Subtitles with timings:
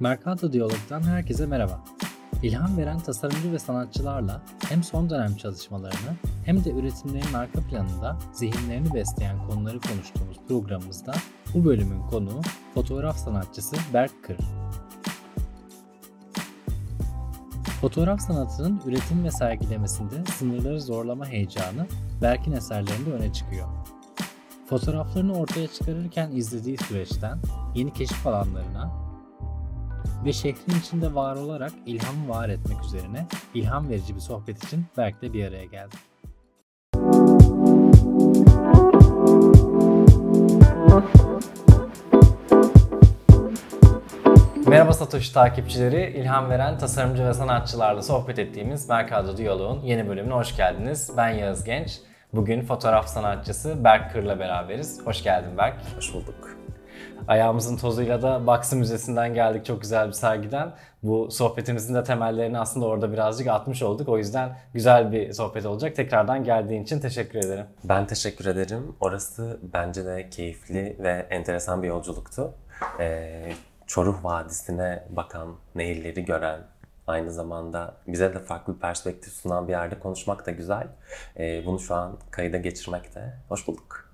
[0.00, 1.84] Mercato Diyalog'dan herkese merhaba.
[2.42, 8.94] İlham veren tasarımcı ve sanatçılarla hem son dönem çalışmalarını hem de üretimlerin arka planında zihinlerini
[8.94, 11.12] besleyen konuları konuştuğumuz programımızda
[11.54, 12.40] bu bölümün konuğu
[12.74, 14.36] fotoğraf sanatçısı Berk Kır.
[17.80, 21.86] Fotoğraf sanatının üretim ve sergilemesinde sınırları zorlama heyecanı
[22.22, 23.68] Berk'in eserlerinde öne çıkıyor.
[24.68, 27.38] Fotoğraflarını ortaya çıkarırken izlediği süreçten
[27.74, 29.05] yeni keşif alanlarına
[30.26, 35.22] ve şehrin içinde var olarak ilhamı var etmek üzerine ilham verici bir sohbet için Berk'le
[35.22, 35.98] bir araya geldim.
[44.66, 50.56] Merhaba Satoshi takipçileri, ilham veren tasarımcı ve sanatçılarla sohbet ettiğimiz Mercado Diyalog'un yeni bölümüne hoş
[50.56, 51.10] geldiniz.
[51.16, 52.00] Ben Yağız Genç.
[52.32, 55.06] Bugün fotoğraf sanatçısı Berk Kır'la beraberiz.
[55.06, 55.76] Hoş geldin Berk.
[55.96, 56.65] Hoş bulduk.
[57.28, 60.72] Ayağımızın tozuyla da Baksı Müzesi'nden geldik çok güzel bir sergiden.
[61.02, 64.08] Bu sohbetimizin de temellerini aslında orada birazcık atmış olduk.
[64.08, 65.96] O yüzden güzel bir sohbet olacak.
[65.96, 67.66] Tekrardan geldiğin için teşekkür ederim.
[67.84, 68.96] Ben teşekkür ederim.
[69.00, 72.54] Orası bence de keyifli ve enteresan bir yolculuktu.
[73.00, 73.52] Ee,
[73.86, 76.60] Çoruh Vadisi'ne bakan, nehirleri gören,
[77.06, 80.86] aynı zamanda bize de farklı bir perspektif sunan bir yerde konuşmak da güzel.
[81.38, 84.05] Ee, bunu şu an kayıda geçirmek de hoş bulduk.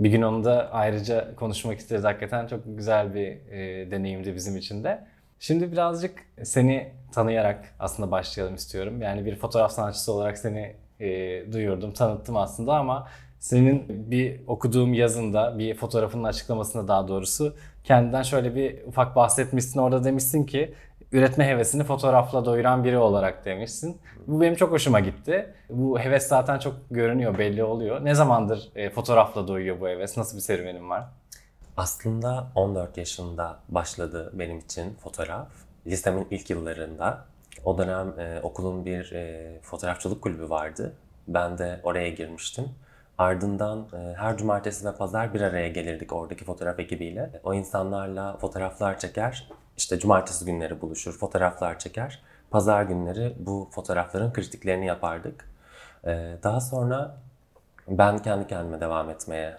[0.00, 2.04] Bir gün onu da ayrıca konuşmak isteriz.
[2.04, 5.04] Hakikaten çok güzel bir e, deneyimdi bizim için de.
[5.38, 6.12] Şimdi birazcık
[6.42, 9.02] seni tanıyarak aslında başlayalım istiyorum.
[9.02, 15.58] Yani bir fotoğraf sanatçısı olarak seni e, duyurdum, tanıttım aslında ama senin bir okuduğum yazında,
[15.58, 19.80] bir fotoğrafının açıklamasında daha doğrusu kendinden şöyle bir ufak bahsetmişsin.
[19.80, 20.74] Orada demişsin ki
[21.12, 24.00] üretme hevesini fotoğrafla doyuran biri olarak demişsin.
[24.26, 25.54] Bu benim çok hoşuma gitti.
[25.70, 28.04] Bu heves zaten çok görünüyor, belli oluyor.
[28.04, 30.16] Ne zamandır e, fotoğrafla doyuyor bu heves?
[30.16, 31.04] Nasıl bir serüvenin var?
[31.76, 35.48] Aslında 14 yaşında başladı benim için fotoğraf.
[35.86, 37.24] Lisemin ilk yıllarında.
[37.64, 40.94] O dönem e, okulun bir e, fotoğrafçılık kulübü vardı.
[41.28, 42.64] Ben de oraya girmiştim.
[43.18, 47.40] Ardından e, her cumartesi ve pazar bir araya gelirdik oradaki fotoğraf ekibiyle.
[47.44, 52.22] O insanlarla fotoğraflar çeker, işte cumartesi günleri buluşur, fotoğraflar çeker.
[52.50, 55.48] Pazar günleri bu fotoğrafların kritiklerini yapardık.
[56.04, 57.16] Ee, daha sonra
[57.88, 59.56] ben kendi kendime devam etmeye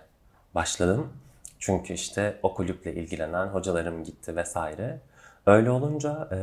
[0.56, 1.14] başladım.
[1.60, 5.00] Çünkü işte o kulüple ilgilenen hocalarım gitti vesaire.
[5.46, 6.38] Öyle olunca e,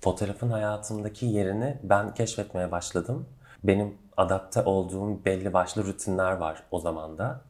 [0.00, 3.26] fotoğrafın hayatımdaki yerini ben keşfetmeye başladım.
[3.64, 7.40] Benim adapte olduğum belli başlı rutinler var o zaman da.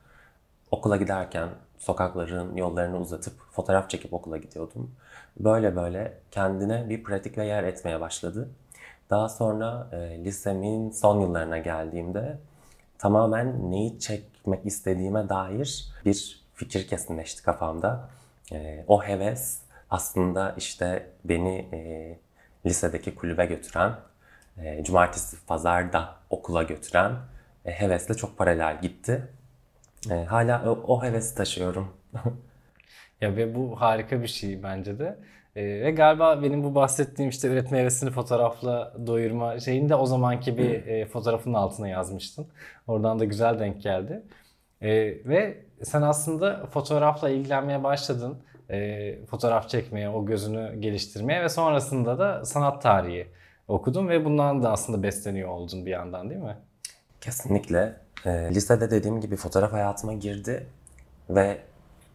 [0.71, 4.91] Okula giderken sokakların yollarını uzatıp fotoğraf çekip okula gidiyordum.
[5.41, 8.49] Böyle böyle kendine bir pratik ve yer etmeye başladı.
[9.11, 12.39] Daha sonra e, lisemin son yıllarına geldiğimde
[12.99, 18.09] tamamen neyi çekmek istediğime dair bir fikir kesinleşti kafamda.
[18.53, 19.61] E, o heves
[19.91, 22.19] aslında işte beni e,
[22.67, 23.95] lisedeki kulübe götüren,
[24.59, 27.13] e, cumartesi pazarda okula götüren
[27.65, 29.29] e, hevesle çok paralel gitti.
[30.11, 31.97] E, hala o, o hevesi taşıyorum.
[33.21, 35.19] ya ve bu harika bir şey bence de.
[35.57, 40.59] E, ve galiba benim bu bahsettiğim işte üretme hevesini fotoğrafla doyurma şeyini de o zamanki
[40.59, 42.47] bir e, fotoğrafın altına yazmıştın.
[42.87, 44.23] Oradan da güzel denk geldi.
[44.81, 44.91] E,
[45.29, 48.39] ve sen aslında fotoğrafla ilgilenmeye başladın.
[48.71, 53.27] E, fotoğraf çekmeye, o gözünü geliştirmeye ve sonrasında da sanat tarihi
[53.69, 56.57] okudun ve bundan da aslında besleniyor oldun bir yandan değil mi?
[57.21, 57.97] Kesinlikle.
[58.25, 60.67] E, lisede dediğim gibi fotoğraf hayatıma girdi
[61.31, 61.59] ve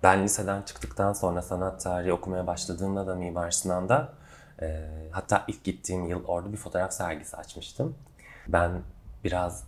[0.04, 4.14] ben liseden çıktıktan sonra sanat tarihi okumaya başladığımda da Mimar Sinan'da
[4.62, 7.96] e, hatta ilk gittiğim yıl orada bir fotoğraf sergisi açmıştım.
[8.48, 8.72] Ben
[9.24, 9.68] biraz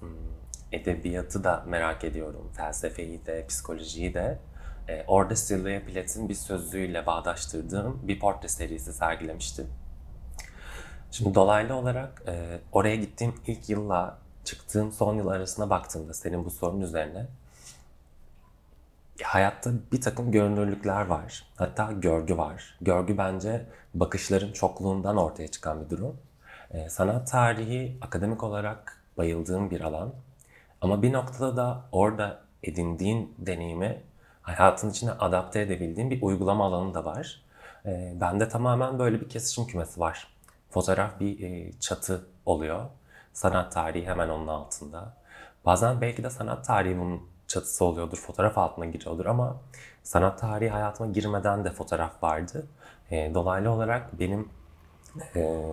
[0.72, 4.40] edebiyatı da merak ediyorum, felsefeyi de, psikolojiyi de.
[4.88, 9.68] E, orada Sylvia Plath'in bir sözlüğüyle bağdaştırdığım bir portre serisi sergilemiştim.
[11.12, 16.52] Şimdi dolaylı olarak e, oraya gittiğim ilk yılla çıktığım son yıl arasına baktığımda senin bu
[16.52, 17.28] sorun üzerine
[19.22, 21.44] hayatta bir takım görünürlükler var.
[21.56, 22.78] Hatta görgü var.
[22.82, 26.18] Görgü bence bakışların çokluğundan ortaya çıkan bir durum.
[26.72, 30.14] Ee, sanat tarihi akademik olarak bayıldığım bir alan.
[30.82, 34.02] Ama bir noktada da orada edindiğin deneyimi
[34.42, 37.42] hayatın içine adapte edebildiğin bir uygulama alanı da var.
[37.86, 40.28] Ee, bende tamamen böyle bir kesişim kümesi var.
[40.70, 42.86] Fotoğraf bir e, çatı oluyor.
[43.34, 45.14] Sanat tarihi hemen onun altında.
[45.66, 49.56] Bazen belki de sanat tarihi bunun çatısı oluyordur, fotoğraf altına giriyordur ama
[50.04, 52.66] sanat tarihi hayatıma girmeden de fotoğraf vardı.
[53.12, 54.50] E, dolaylı olarak benim
[55.36, 55.64] e,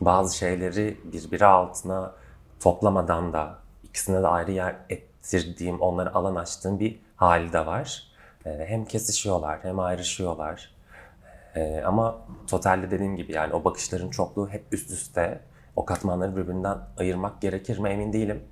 [0.00, 2.12] bazı şeyleri birbiri altına
[2.60, 8.02] toplamadan da ikisine de ayrı yer ettirdiğim, onları alan açtığım bir hali de var.
[8.46, 10.74] E, hem kesişiyorlar hem ayrışıyorlar.
[11.54, 12.18] E, ama
[12.50, 15.40] totalde dediğim gibi yani o bakışların çokluğu hep üst üste.
[15.76, 18.42] O katmanları birbirinden ayırmak gerekir mi emin değilim.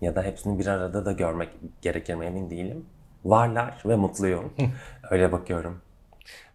[0.00, 1.48] Ya da hepsini bir arada da görmek
[1.82, 2.86] gerekir mi emin değilim.
[3.24, 4.52] Varlar ve mutluyum.
[5.10, 5.80] Öyle bakıyorum.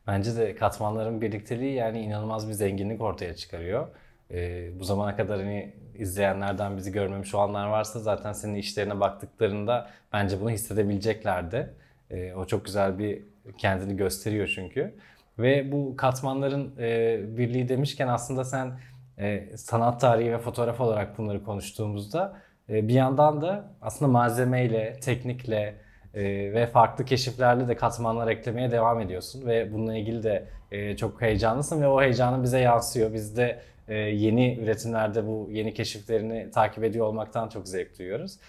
[0.08, 3.88] Bence de katmanların birlikteliği yani inanılmaz bir zenginlik ortaya çıkarıyor.
[4.32, 10.42] Ee, bu zamana kadar hani izleyenlerden bizi görmemiş olanlar varsa zaten senin işlerine baktıklarında bence
[10.42, 11.74] bunu hissedebileceklerdi.
[12.10, 13.22] Ee, o çok güzel bir
[13.58, 14.96] kendini gösteriyor çünkü.
[15.40, 18.80] Ve bu katmanların e, birliği demişken aslında sen
[19.18, 22.38] e, sanat tarihi ve fotoğraf olarak bunları konuştuğumuzda
[22.72, 25.76] bir yandan da aslında malzemeyle, teknikle
[26.14, 26.24] e,
[26.54, 29.46] ve farklı keşiflerle de katmanlar eklemeye devam ediyorsun.
[29.46, 33.14] Ve bununla ilgili de e, çok heyecanlısın ve o heyecanın bize yansıyor.
[33.14, 38.40] Biz de e, yeni üretimlerde bu yeni keşiflerini takip ediyor olmaktan çok zevk duyuyoruz.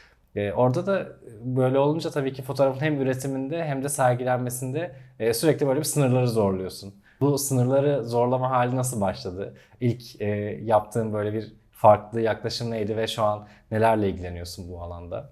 [0.57, 1.07] Orada da
[1.45, 4.93] böyle olunca tabii ki fotoğrafın hem üretiminde hem de sergilenmesinde
[5.33, 6.95] sürekli böyle bir sınırları zorluyorsun.
[7.21, 9.55] Bu sınırları zorlama hali nasıl başladı?
[9.81, 10.21] İlk
[10.61, 15.31] yaptığın böyle bir farklı yaklaşım neydi ve şu an nelerle ilgileniyorsun bu alanda?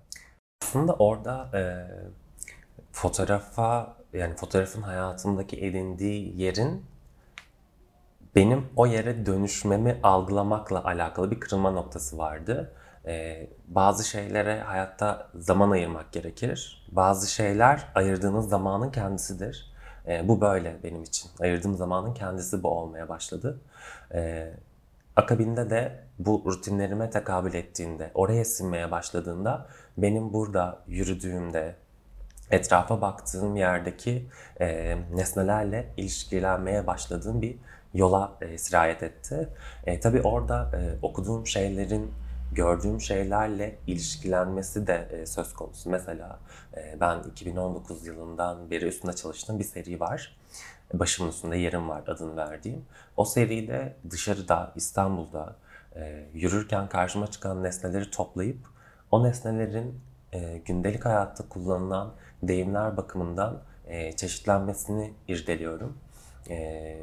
[0.62, 1.62] Aslında orada e,
[2.92, 6.84] fotoğrafa yani fotoğrafın hayatımdaki edindiği yerin
[8.36, 12.72] benim o yere dönüşmemi algılamakla alakalı bir kırılma noktası vardı.
[13.06, 16.88] Ee, bazı şeylere hayatta zaman ayırmak gerekir.
[16.92, 19.72] Bazı şeyler ayırdığınız zamanın kendisidir.
[20.06, 21.30] Ee, bu böyle benim için.
[21.40, 23.60] Ayırdığım zamanın kendisi bu olmaya başladı.
[24.14, 24.52] Ee,
[25.16, 31.74] akabinde de bu rutinlerime tekabül ettiğinde, oraya sinmeye başladığında benim burada yürüdüğümde,
[32.50, 34.26] etrafa baktığım yerdeki
[34.60, 37.56] e, nesnelerle ilişkilenmeye başladığım bir
[37.94, 39.48] yola e, sirayet etti.
[39.86, 42.12] E, tabii orada e, okuduğum şeylerin
[42.52, 45.90] gördüğüm şeylerle ilişkilenmesi de e, söz konusu.
[45.90, 46.38] Mesela
[46.76, 50.36] e, ben 2019 yılından beri üstünde çalıştığım bir seri var.
[50.94, 52.84] Başımın üstünde yerim var adını verdiğim.
[53.16, 55.56] O seride dışarıda, İstanbul'da
[55.96, 58.58] e, yürürken karşıma çıkan nesneleri toplayıp
[59.10, 60.00] o nesnelerin
[60.32, 65.98] e, gündelik hayatta kullanılan deyimler bakımından e, çeşitlenmesini irdeliyorum.
[66.50, 66.96] E,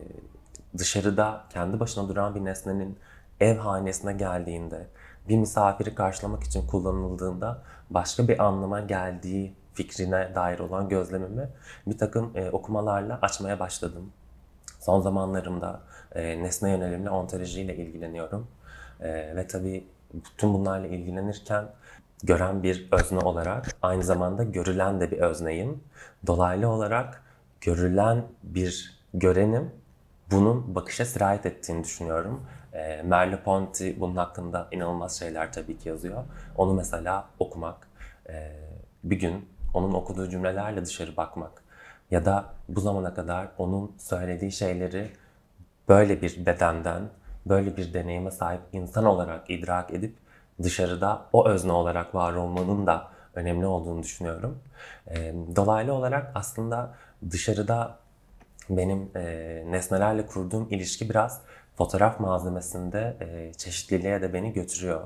[0.77, 2.97] dışarıda kendi başına duran bir nesnenin
[3.39, 4.87] ev hanesine geldiğinde,
[5.29, 11.49] bir misafiri karşılamak için kullanıldığında başka bir anlama geldiği fikrine dair olan gözlemimi
[11.87, 14.11] bir takım e, okumalarla açmaya başladım.
[14.79, 15.81] Son zamanlarımda
[16.15, 18.47] e, nesne yönelimli ontolojiyle ilgileniyorum.
[19.01, 21.65] E, ve tabii bütün bunlarla ilgilenirken
[22.23, 25.83] gören bir özne olarak aynı zamanda görülen de bir özneyim.
[26.27, 27.23] Dolaylı olarak
[27.61, 29.71] görülen bir görenim
[30.31, 32.45] bunun bakışa sirayet ettiğini düşünüyorum.
[32.73, 36.23] E, Merleau-Ponty bunun hakkında inanılmaz şeyler tabii ki yazıyor.
[36.57, 37.87] Onu mesela okumak,
[38.29, 38.51] e,
[39.03, 41.63] bir gün onun okuduğu cümlelerle dışarı bakmak
[42.11, 45.11] ya da bu zamana kadar onun söylediği şeyleri
[45.89, 47.01] böyle bir bedenden,
[47.49, 50.15] böyle bir deneyime sahip insan olarak idrak edip
[50.63, 54.59] dışarıda o özne olarak var olmanın da önemli olduğunu düşünüyorum.
[55.07, 56.93] E, dolaylı olarak aslında
[57.31, 57.97] dışarıda
[58.69, 61.41] benim e, nesnelerle kurduğum ilişki biraz
[61.77, 65.01] fotoğraf malzemesinde e, çeşitliliğe de beni götürüyor.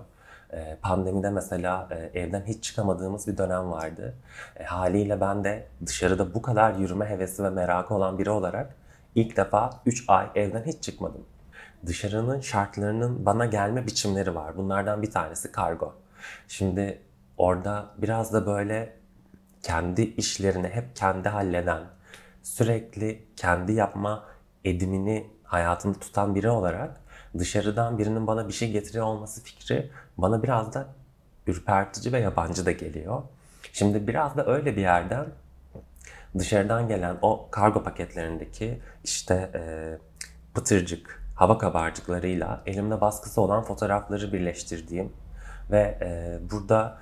[0.54, 4.14] E, pandemide mesela e, evden hiç çıkamadığımız bir dönem vardı.
[4.60, 8.76] E, haliyle ben de dışarıda bu kadar yürüme hevesi ve merakı olan biri olarak
[9.16, 11.26] ilk defa 3 ay evden hiç çıkmadım.
[11.86, 14.58] Dışarının şartlarının bana gelme biçimleri var.
[14.58, 15.96] Bunlardan bir tanesi kargo.
[16.48, 17.02] Şimdi
[17.38, 18.94] orada biraz da böyle
[19.64, 21.84] kendi işlerini hep kendi halleden,
[22.44, 24.24] sürekli kendi yapma
[24.66, 27.02] edimini hayatında tutan biri olarak
[27.38, 30.88] dışarıdan birinin bana bir şey getiriyor olması fikri bana biraz da
[31.48, 33.24] ürpertici ve yabancı da geliyor.
[33.74, 35.26] Şimdi biraz da öyle bir yerden
[36.38, 39.62] dışarıdan gelen o kargo paketlerindeki işte e,
[40.54, 45.14] pıtırcık, hava kabarcıklarıyla elimde baskısı olan fotoğrafları birleştirdiğim
[45.72, 46.98] ve e, burada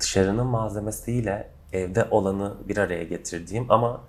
[0.00, 4.00] dışarının malzemesiyle evde olanı bir araya getirdiğim ama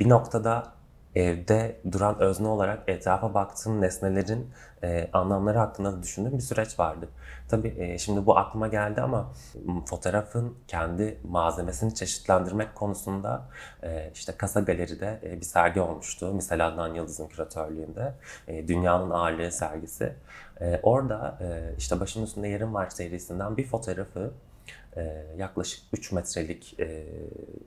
[0.00, 0.72] bir noktada
[1.14, 4.50] evde duran özne olarak etrafa baktığım nesnelerin
[4.82, 7.08] e, anlamları hakkında da düşündüğüm bir süreç vardı.
[7.48, 9.32] Tabii e, şimdi bu aklıma geldi ama
[9.86, 13.42] fotoğrafın kendi malzemesini çeşitlendirmek konusunda
[13.82, 16.34] e, işte Kasa Galeri'de e, bir sergi olmuştu.
[16.34, 18.14] Misal Adnan Yıldız'ın küratörlüğünde.
[18.48, 20.12] E, Dünyanın Ağırlığı sergisi.
[20.60, 24.30] E, orada e, işte Başımın Üstünde Yerim Var serisinden bir fotoğrafı
[24.96, 27.06] e, yaklaşık 3 metrelik e,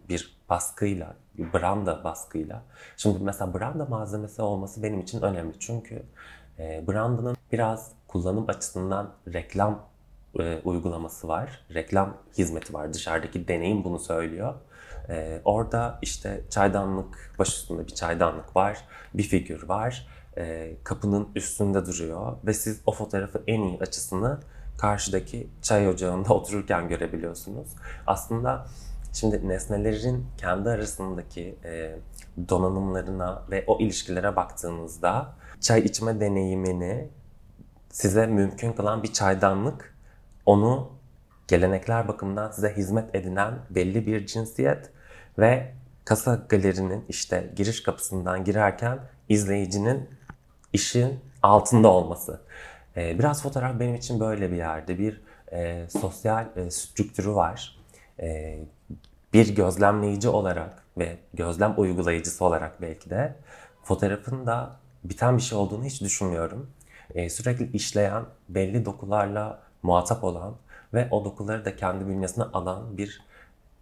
[0.09, 2.63] bir baskıyla, branda baskıyla.
[2.97, 5.59] Şimdi mesela branda malzemesi olması benim için önemli.
[5.59, 6.03] Çünkü
[6.59, 9.79] e, brandanın biraz kullanım açısından reklam
[10.39, 11.65] e, uygulaması var.
[11.73, 12.93] Reklam hizmeti var.
[12.93, 14.53] Dışarıdaki deneyim bunu söylüyor.
[15.09, 18.77] Ee, orada işte çaydanlık, baş üstünde bir çaydanlık var,
[19.13, 20.07] bir figür var.
[20.37, 24.39] Ee, kapının üstünde duruyor ve siz o fotoğrafı en iyi açısını
[24.77, 27.67] karşıdaki çay ocağında otururken görebiliyorsunuz.
[28.07, 28.65] Aslında
[29.19, 31.95] şimdi nesnelerin kendi arasındaki e,
[32.49, 37.09] donanımlarına ve o ilişkilere baktığınızda çay içme deneyimini
[37.89, 39.95] size mümkün kılan bir çaydanlık
[40.45, 40.91] onu
[41.47, 44.89] gelenekler bakımından size hizmet edinen belli bir cinsiyet
[45.39, 45.73] ve
[46.05, 50.09] kasa galerinin işte giriş kapısından girerken izleyicinin
[50.73, 52.41] işin altında olması.
[52.97, 54.99] Ee, biraz fotoğraf benim için böyle bir yerde.
[54.99, 55.21] Bir
[55.51, 57.76] e, sosyal e, strüktürü var.
[58.19, 58.59] E,
[59.33, 63.35] bir gözlemleyici olarak ve gözlem uygulayıcısı olarak belki de
[63.83, 66.71] fotoğrafın da biten bir şey olduğunu hiç düşünmüyorum.
[67.15, 70.55] E, sürekli işleyen, belli dokularla muhatap olan
[70.93, 73.21] ve o dokuları da kendi bünyesine alan bir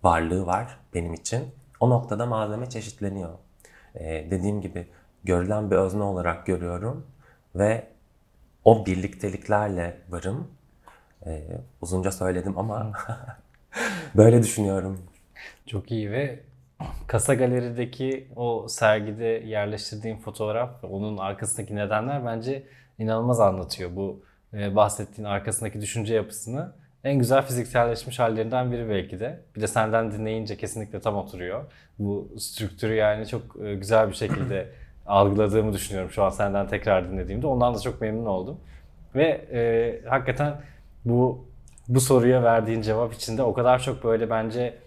[0.04, 1.44] varlığı var benim için.
[1.80, 3.34] O noktada malzeme çeşitleniyor.
[3.96, 4.88] Ee, dediğim gibi
[5.24, 7.08] görülen bir özne olarak görüyorum
[7.56, 7.88] ve
[8.64, 10.48] o birlikteliklerle varım.
[11.26, 12.92] Ee, uzunca söyledim ama
[14.18, 15.02] böyle düşünüyorum.
[15.66, 16.40] Çok iyi ve
[17.08, 22.64] Kasa Galeri'deki o sergide yerleştirdiğim fotoğraf onun arkasındaki nedenler bence
[23.00, 29.40] inanılmaz anlatıyor bu e, bahsettiğin arkasındaki düşünce yapısını en güzel fizikselleşmiş hallerinden biri belki de.
[29.56, 31.64] Bir de senden dinleyince kesinlikle tam oturuyor.
[32.00, 34.70] Bu strüktürü yani çok e, güzel bir şekilde
[35.06, 37.48] algıladığımı düşünüyorum şu an senden tekrar dinlediğimde.
[37.48, 38.60] Ondan da çok memnun oldum.
[39.16, 40.54] Ve e, hakikaten
[41.06, 41.48] bu
[41.88, 44.78] bu soruya verdiğin cevap içinde o kadar çok böyle bence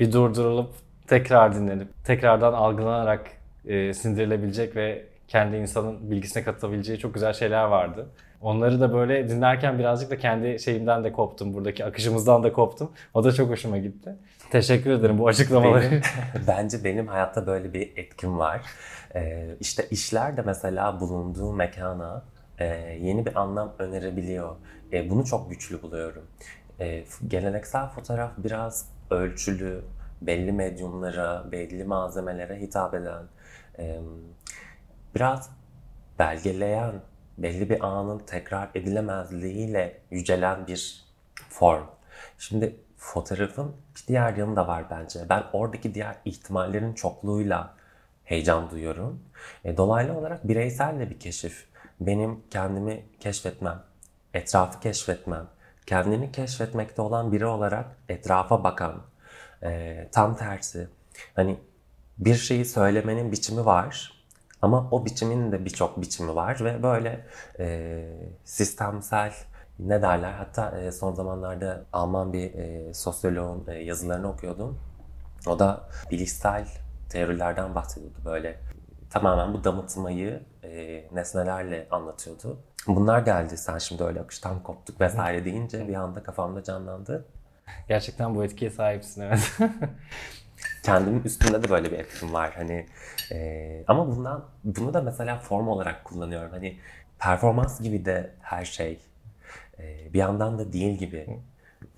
[0.00, 0.70] bir durdurulup
[1.06, 3.30] tekrar dinlenip tekrardan algılanarak
[3.66, 8.06] e, sindirilebilecek ve kendi insanın bilgisine katılabileceği çok güzel şeyler vardı.
[8.40, 11.54] Onları da böyle dinlerken birazcık da kendi şeyimden de koptum.
[11.54, 12.90] Buradaki akışımızdan da koptum.
[13.14, 14.16] O da çok hoşuma gitti.
[14.50, 15.90] Teşekkür ederim bu açıklamaları.
[15.90, 16.02] Benim,
[16.46, 18.60] bence benim hayatta böyle bir etkim var.
[19.14, 22.22] Ee, işte işler de mesela bulunduğu mekana
[22.60, 22.64] e,
[23.00, 24.56] yeni bir anlam önerebiliyor.
[24.92, 26.26] E, bunu çok güçlü buluyorum.
[26.80, 29.84] E, geleneksel fotoğraf biraz ölçülü,
[30.22, 33.22] belli medyumlara, belli malzemelere hitap eden,
[35.14, 35.50] biraz
[36.18, 36.92] belgeleyen
[37.38, 41.04] belli bir anın tekrar edilemezliğiyle yücelen bir
[41.48, 41.86] form.
[42.38, 45.20] Şimdi fotoğrafın bir diğer yanı da var bence.
[45.28, 47.74] Ben oradaki diğer ihtimallerin çokluğuyla
[48.24, 49.22] heyecan duyuyorum.
[49.76, 51.69] Dolaylı olarak bireysel de bir keşif.
[52.00, 53.82] Benim kendimi keşfetmem,
[54.34, 55.46] etrafı keşfetmem,
[55.86, 59.02] kendini keşfetmekte olan biri olarak etrafa bakan,
[59.62, 60.88] e, tam tersi.
[61.36, 61.58] Hani
[62.18, 64.20] bir şeyi söylemenin biçimi var
[64.62, 67.26] ama o biçimin de birçok biçimi var ve böyle
[67.58, 68.06] e,
[68.44, 69.32] sistemsel
[69.78, 74.78] ne derler hatta e, son zamanlarda Alman bir e, sosyoloğun e, yazılarını okuyordum.
[75.46, 76.68] O da bilişsel
[77.08, 78.60] teorilerden bahsediyordu böyle.
[79.10, 82.58] Tamamen bu damıtmayı e, nesnelerle anlatıyordu.
[82.86, 87.24] Bunlar geldi sen şimdi öyle akıştan koptuk vesaire deyince bir anda kafamda canlandı.
[87.88, 89.58] Gerçekten bu etkiye sahipsin evet.
[90.82, 92.52] kendimin üstünde de böyle bir etkim var.
[92.56, 92.86] Hani
[93.32, 96.50] e, ama bundan bunu da mesela form olarak kullanıyorum.
[96.50, 96.78] Hani
[97.18, 99.00] performans gibi de her şey.
[99.78, 101.40] E, bir yandan da değil gibi.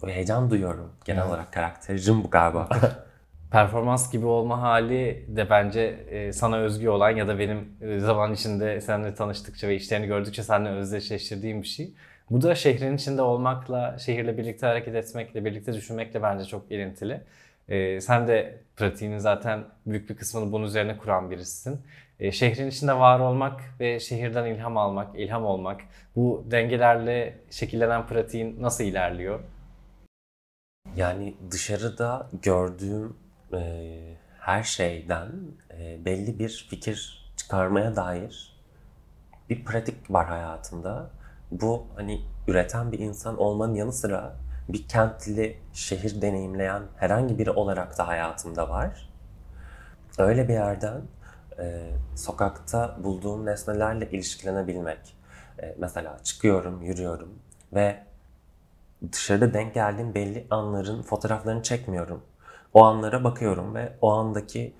[0.04, 1.30] Heyecan duyuyorum genel evet.
[1.30, 2.68] olarak karakterim bu galiba.
[3.52, 5.80] performans gibi olma hali de bence
[6.10, 10.42] e, sana özgü olan ya da benim e, zaman içinde seninle tanıştıkça ve işlerini gördükçe
[10.42, 11.94] seninle özdeşleştirdiğim bir şey.
[12.30, 17.20] Bu da şehrin içinde olmakla, şehirle birlikte hareket etmekle, birlikte düşünmekle bence çok ilintili.
[17.68, 21.80] E, sen de pratiğinin zaten büyük bir kısmını bunun üzerine kuran birisisin.
[22.20, 25.80] E, şehrin içinde var olmak ve şehirden ilham almak, ilham olmak,
[26.16, 29.40] bu dengelerle şekillenen pratiğin nasıl ilerliyor?
[30.96, 33.21] Yani dışarıda gördüğüm
[33.54, 35.30] e, her şeyden
[35.70, 38.52] e, belli bir fikir çıkarmaya dair
[39.50, 41.10] bir pratik var hayatımda.
[41.50, 44.36] Bu hani üreten bir insan olmanın yanı sıra
[44.68, 49.12] bir kentli şehir deneyimleyen herhangi biri olarak da hayatımda var.
[50.18, 51.02] Öyle bir yerden
[51.58, 55.16] e, sokakta bulduğum nesnelerle ilişkilenebilmek.
[55.62, 57.38] E, mesela çıkıyorum, yürüyorum
[57.72, 58.02] ve
[59.12, 62.22] dışarıda denk geldiğim belli anların fotoğraflarını çekmiyorum.
[62.74, 64.74] O anlara bakıyorum ve o andaki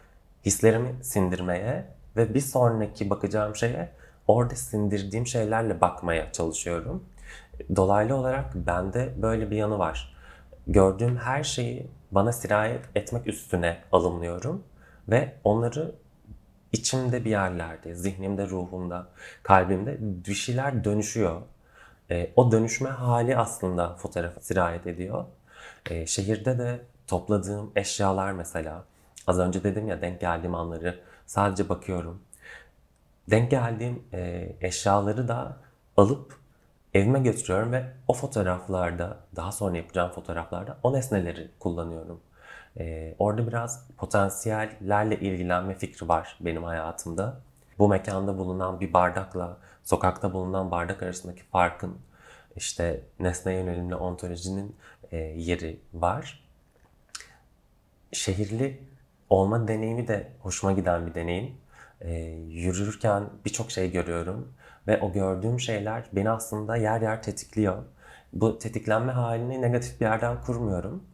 [0.45, 3.89] hislerimi sindirmeye ve bir sonraki bakacağım şeye
[4.29, 7.05] orada sindirdiğim şeylerle bakmaya çalışıyorum.
[7.77, 10.17] Dolaylı olarak bende böyle bir yanı var.
[10.67, 14.63] Gördüğüm her şeyi bana sirayet etmek üstüne alımlıyorum
[15.09, 15.95] ve onları
[16.73, 19.07] içimde bir yerlerde, zihnimde, ruhumda,
[19.43, 21.43] kalbimde bir şeyler dönüşüyor.
[22.11, 25.25] E, o dönüşme hali aslında fotoğrafa sirayet ediyor.
[25.91, 28.85] E, şehirde de topladığım eşyalar mesela
[29.27, 32.23] Az önce dedim ya denk geldiğim anları sadece bakıyorum.
[33.31, 35.57] Denk geldiğim e, eşyaları da
[35.97, 36.37] alıp
[36.95, 42.21] evime götürüyorum ve o fotoğraflarda, daha sonra yapacağım fotoğraflarda o nesneleri kullanıyorum.
[42.79, 47.41] E, orada biraz potansiyellerle ilgilenme fikri var benim hayatımda.
[47.79, 51.99] Bu mekanda bulunan bir bardakla sokakta bulunan bardak arasındaki farkın
[52.57, 54.77] işte nesne yönelimli ontolojinin
[55.13, 56.42] e, yeri var.
[58.13, 58.81] Şehirli
[59.31, 61.55] olma deneyimi de hoşuma giden bir deneyim.
[62.01, 62.15] E,
[62.51, 64.53] yürürken birçok şey görüyorum
[64.87, 67.83] ve o gördüğüm şeyler beni aslında yer yer tetikliyor.
[68.33, 71.05] Bu tetiklenme halini negatif bir yerden kurmuyorum.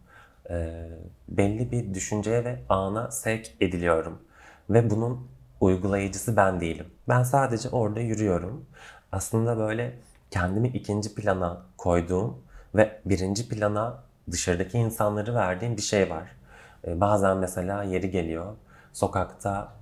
[0.51, 0.89] E,
[1.29, 4.23] belli bir düşünceye ve ana sevk ediliyorum.
[4.71, 5.29] Ve bunun
[5.61, 6.87] uygulayıcısı ben değilim.
[7.09, 8.67] Ben sadece orada yürüyorum.
[9.13, 9.99] Aslında böyle
[10.31, 12.43] kendimi ikinci plana koyduğum
[12.75, 16.38] ve birinci plana dışarıdaki insanları verdiğim bir şey var.
[16.87, 18.57] Ee, bazen mesela yeri geliyor.
[18.93, 19.73] Sokakta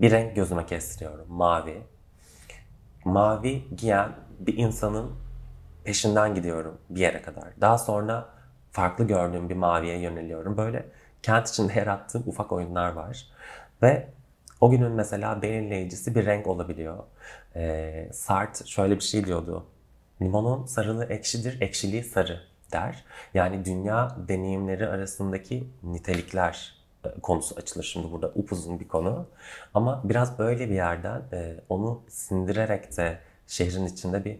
[0.00, 1.32] bir renk gözüme kestiriyorum.
[1.32, 1.82] Mavi.
[3.04, 5.10] Mavi giyen bir insanın
[5.84, 7.44] peşinden gidiyorum bir yere kadar.
[7.60, 8.28] Daha sonra
[8.70, 10.56] farklı gördüğüm bir maviye yöneliyorum.
[10.56, 10.86] Böyle
[11.22, 13.26] kent içinde yarattığım ufak oyunlar var.
[13.82, 14.08] Ve
[14.60, 17.04] o günün mesela belirleyicisi bir renk olabiliyor.
[17.56, 19.66] Ee, Sartre şöyle bir şey diyordu.
[20.22, 23.04] Limonun sarılı ekşidir, ekşiliği sarı der.
[23.34, 29.26] Yani dünya deneyimleri arasındaki nitelikler e, konusu açılır şimdi burada upuzun bir konu.
[29.74, 34.38] Ama biraz böyle bir yerden e, onu sindirerek de şehrin içinde bir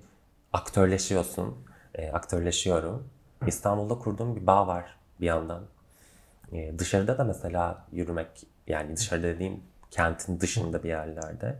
[0.52, 1.56] aktörleşiyorsun.
[1.94, 3.08] E, aktörleşiyorum.
[3.46, 5.62] İstanbul'da kurduğum bir bağ var bir yandan.
[6.78, 9.60] Dışarıda da mesela yürümek yani dışarıda dediğim
[9.90, 11.56] kentin dışında bir yerlerde.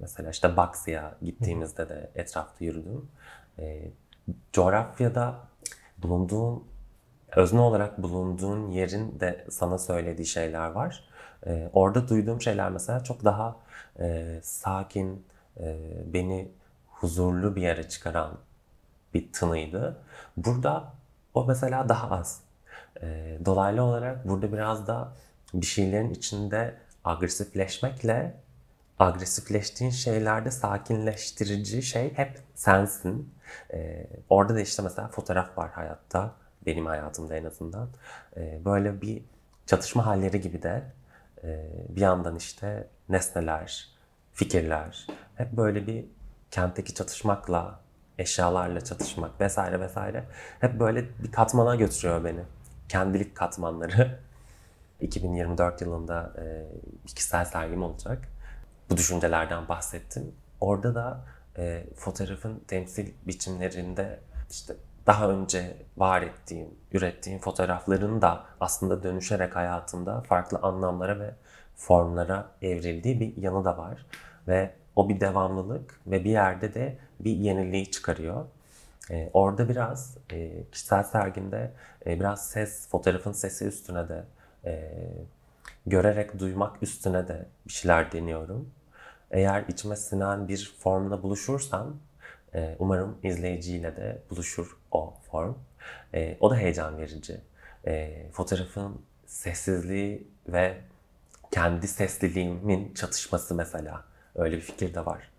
[0.00, 3.08] Mesela işte Baksı'ya gittiğimizde de etrafta yürüdüm.
[4.52, 5.38] Coğrafyada
[5.98, 6.64] bulunduğun,
[7.36, 11.08] özne olarak bulunduğun yerin de sana söylediği şeyler var.
[11.46, 13.56] E, orada duyduğum şeyler mesela çok daha
[13.98, 15.26] e, sakin,
[15.60, 15.76] e,
[16.06, 16.52] beni
[16.88, 18.38] huzurlu bir yere çıkaran
[19.14, 19.96] bir tınıydı.
[20.36, 20.92] Burada
[21.34, 22.40] o mesela daha az.
[23.02, 25.12] E, dolaylı olarak burada biraz da
[25.54, 28.34] bir şeylerin içinde agresifleşmekle
[28.98, 33.34] agresifleştiğin şeylerde sakinleştirici şey hep sensin.
[33.72, 36.34] Ee, orada da işte mesela fotoğraf var hayatta.
[36.66, 37.88] Benim hayatımda en azından.
[38.36, 39.22] Ee, böyle bir
[39.66, 40.82] çatışma halleri gibi de
[41.44, 43.88] e, bir yandan işte nesneler,
[44.32, 46.04] fikirler hep böyle bir
[46.50, 47.80] kentteki çatışmakla,
[48.18, 50.24] eşyalarla çatışmak vesaire vesaire
[50.60, 52.40] hep böyle bir katmana götürüyor beni.
[52.88, 54.18] Kendilik katmanları.
[55.00, 56.66] 2024 yılında e,
[57.04, 58.28] bir kişisel sergim olacak.
[58.90, 60.34] Bu düşüncelerden bahsettim.
[60.60, 61.24] Orada da
[61.58, 64.20] e, fotoğrafın temsil biçimlerinde
[64.50, 64.74] işte
[65.06, 71.34] daha önce var ettiğim, ürettiğim fotoğrafların da aslında dönüşerek hayatımda farklı anlamlara ve
[71.76, 74.06] formlara evrildiği bir yanı da var.
[74.48, 78.46] Ve o bir devamlılık ve bir yerde de bir yeniliği çıkarıyor.
[79.10, 81.72] Ee, orada biraz e, kişisel sergimde
[82.06, 84.24] e, biraz ses, fotoğrafın sesi üstüne de
[84.64, 84.92] e,
[85.86, 88.70] görerek duymak üstüne de bir şeyler deniyorum.
[89.30, 91.96] Eğer içime sinen bir formla buluşursam
[92.54, 95.54] e, umarım izleyiciyle de buluşur o form.
[96.14, 97.40] E, o da heyecan verici.
[97.86, 100.76] E, fotoğrafın sessizliği ve
[101.50, 104.04] kendi sesliliğimin çatışması mesela.
[104.34, 105.30] Öyle bir fikir de var.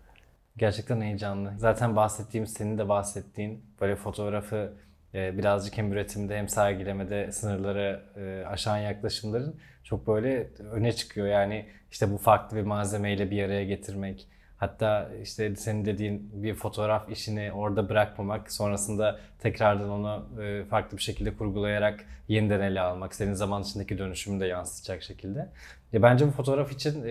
[0.56, 1.52] Gerçekten heyecanlı.
[1.58, 4.72] Zaten bahsettiğim, senin de bahsettiğin böyle fotoğrafı
[5.14, 11.26] birazcık hem üretimde hem sergilemede sınırları e, aşan yaklaşımların çok böyle öne çıkıyor.
[11.26, 14.26] Yani işte bu farklı bir malzemeyle bir araya getirmek.
[14.56, 21.02] Hatta işte senin dediğin bir fotoğraf işini orada bırakmamak, sonrasında tekrardan onu e, farklı bir
[21.02, 25.48] şekilde kurgulayarak yeniden ele almak, senin zaman içindeki dönüşümü de yansıtacak şekilde.
[25.92, 27.04] Ya bence bu fotoğraf için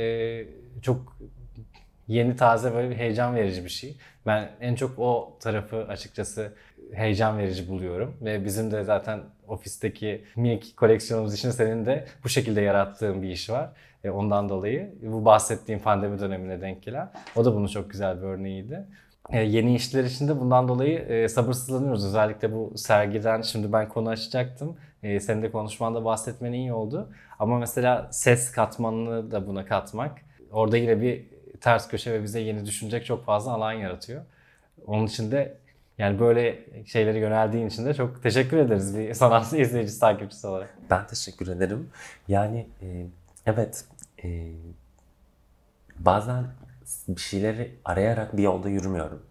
[0.81, 1.17] çok
[2.07, 3.97] yeni, taze böyle bir heyecan verici bir şey.
[4.25, 6.53] Ben en çok o tarafı açıkçası
[6.93, 8.17] heyecan verici buluyorum.
[8.21, 13.49] Ve bizim de zaten ofisteki minik koleksiyonumuz için senin de bu şekilde yarattığın bir iş
[13.49, 13.69] var.
[14.03, 17.11] E, ondan dolayı bu bahsettiğim pandemi dönemine denk gelen.
[17.35, 18.85] O da bunun çok güzel bir örneğiydi.
[19.29, 22.05] E, yeni işler için de bundan dolayı e, sabırsızlanıyoruz.
[22.05, 24.77] Özellikle bu sergiden şimdi ben konu açacaktım.
[25.03, 27.09] E, senin de konuşmanda bahsetmen iyi oldu.
[27.39, 30.21] Ama mesela ses katmanını da buna katmak.
[30.51, 34.21] Orada yine bir ters köşe ve bize yeni düşünecek çok fazla alan yaratıyor.
[34.87, 35.57] Onun için de
[35.97, 40.77] yani böyle şeylere yöneldiğin için de çok teşekkür ederiz bir sanat izleyicisi, takipçisi olarak.
[40.89, 41.89] Ben teşekkür ederim.
[42.27, 43.05] Yani e,
[43.45, 43.85] evet
[44.23, 44.51] e,
[45.99, 46.45] bazen
[47.07, 49.23] bir şeyleri arayarak bir yolda yürümüyorum.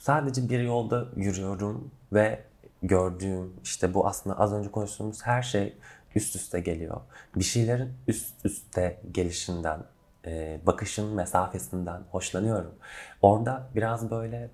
[0.00, 2.40] Sadece bir yolda yürüyorum ve
[2.82, 5.74] gördüğüm işte bu aslında az önce konuştuğumuz her şey
[6.14, 7.00] üst üste geliyor.
[7.36, 9.80] Bir şeylerin üst üste gelişinden,
[10.26, 12.74] e, bakışın mesafesinden hoşlanıyorum.
[13.22, 14.50] Orada biraz böyle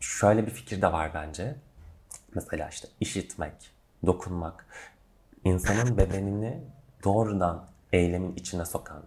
[0.00, 1.54] şöyle bir fikir de var bence.
[2.34, 3.70] Mesela işte işitmek,
[4.06, 4.66] dokunmak,
[5.44, 6.60] insanın bedenini
[7.04, 9.02] doğrudan eylemin içine sokan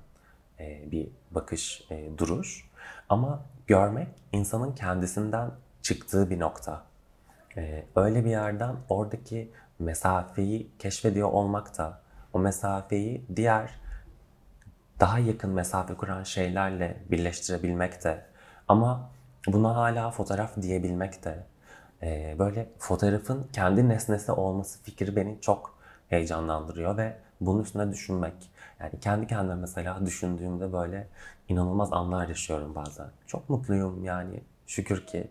[0.59, 2.69] e, bir bakış, e, duruş.
[3.09, 6.83] Ama görmek insanın kendisinden çıktığı bir nokta.
[7.57, 12.01] E, öyle bir yerden oradaki mesafeyi keşfediyor olmak da
[12.33, 13.79] o mesafeyi diğer
[14.99, 18.25] daha yakın mesafe kuran şeylerle birleştirebilmek de
[18.67, 19.09] ama
[19.47, 21.43] buna hala fotoğraf diyebilmek de
[22.03, 25.77] e, böyle fotoğrafın kendi nesnesi olması fikri beni çok
[26.09, 28.51] heyecanlandırıyor ve bunun üstüne düşünmek.
[28.79, 31.07] Yani kendi kendime mesela düşündüğümde böyle
[31.49, 33.07] inanılmaz anlar yaşıyorum bazen.
[33.27, 35.27] Çok mutluyum yani şükür ki.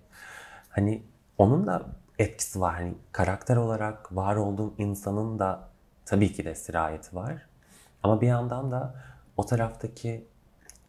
[0.68, 1.02] Hani
[1.38, 1.83] onun da
[2.18, 2.74] etkisi var.
[2.74, 5.68] Hani karakter olarak var olduğum insanın da
[6.05, 7.46] tabii ki de sirayeti var.
[8.02, 8.94] Ama bir yandan da
[9.37, 10.27] o taraftaki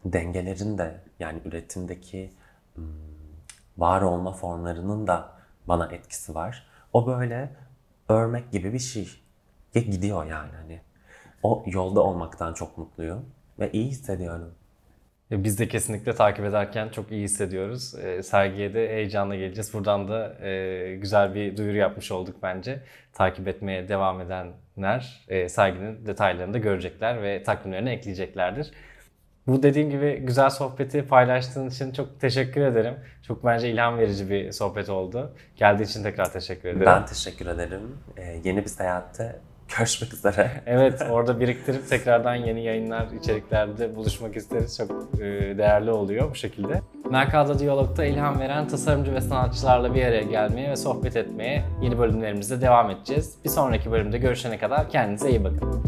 [0.04, 2.32] dengelerin de yani üretimdeki
[3.78, 5.32] var olma formlarının da
[5.68, 6.66] bana etkisi var.
[6.92, 7.56] O böyle
[8.08, 9.08] örmek gibi bir şey.
[9.74, 10.80] Ve gidiyor yani hani.
[11.42, 13.26] O yolda olmaktan çok mutluyum
[13.58, 14.54] ve iyi hissediyorum.
[15.30, 17.94] Biz de kesinlikle takip ederken çok iyi hissediyoruz.
[17.94, 19.74] E, sergiye de heyecanla geleceğiz.
[19.74, 22.80] Buradan da e, güzel bir duyuru yapmış olduk bence.
[23.12, 28.70] Takip etmeye devam edenler e, serginin detaylarını da görecekler ve takvimlerine ekleyeceklerdir.
[29.46, 32.94] Bu dediğim gibi güzel sohbeti paylaştığın için çok teşekkür ederim.
[33.22, 35.34] Çok bence ilham verici bir sohbet oldu.
[35.56, 36.86] Geldiği için tekrar teşekkür ederim.
[36.86, 37.96] Ben teşekkür ederim.
[38.16, 39.40] Ee, yeni bir seyahatte
[39.76, 40.50] görüşmek üzere.
[40.66, 44.76] evet orada biriktirip tekrardan yeni yayınlar, içeriklerde buluşmak isteriz.
[44.78, 45.24] Çok e,
[45.58, 46.80] değerli oluyor bu şekilde.
[47.10, 52.60] Merkada Diyalog'da ilham veren tasarımcı ve sanatçılarla bir araya gelmeye ve sohbet etmeye yeni bölümlerimizde
[52.60, 53.34] devam edeceğiz.
[53.44, 55.82] Bir sonraki bölümde görüşene kadar kendinize iyi bakın.